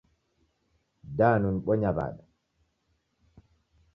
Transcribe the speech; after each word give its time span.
Danu 1.17 1.47
nibonyagha 1.51 1.97
wada? 1.97 2.23